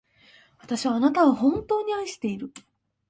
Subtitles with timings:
[0.59, 2.51] 私はあなたを、本当に愛している。